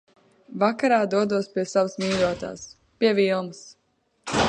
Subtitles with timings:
[0.63, 2.67] Vakarā dodos pie savas mīļotās,
[3.03, 3.65] pie Vilmas.